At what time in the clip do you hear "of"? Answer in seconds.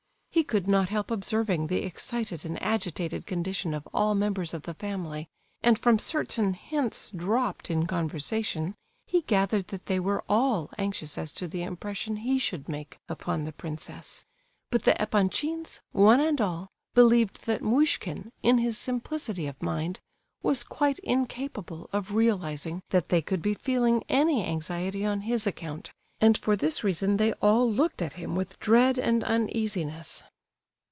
3.73-3.85, 4.53-4.61, 19.47-19.61, 21.91-22.13